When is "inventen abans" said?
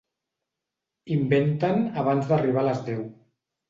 1.17-2.35